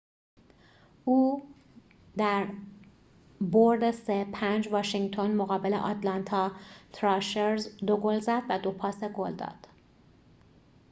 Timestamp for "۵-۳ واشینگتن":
3.91-5.35